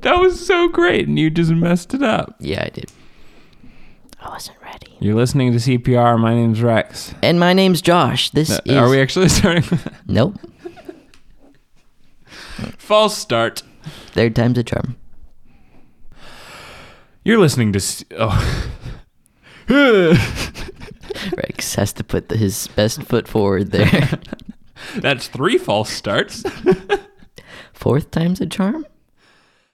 [0.02, 2.36] That was so great, and you just messed it up.
[2.40, 2.92] Yeah, I did.
[4.20, 4.96] I wasn't ready.
[5.00, 6.18] You're listening to CPR.
[6.20, 7.14] My name's Rex.
[7.22, 8.32] And my name's Josh.
[8.32, 8.60] This is.
[8.68, 9.80] Uh, Are we actually starting?
[10.08, 10.40] Nope.
[12.78, 13.62] False start.
[14.08, 14.96] Third time's a charm.
[17.24, 17.80] You're listening to.
[17.80, 18.70] C- oh.
[21.38, 24.20] Rex has to put the, his best foot forward there.
[24.98, 26.44] That's three false starts.
[27.74, 28.86] Fourth time's a charm?